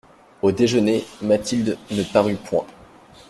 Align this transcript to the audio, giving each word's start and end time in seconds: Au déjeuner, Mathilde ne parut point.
Au 0.41 0.51
déjeuner, 0.51 1.03
Mathilde 1.21 1.77
ne 1.91 2.01
parut 2.01 2.35
point. 2.37 2.65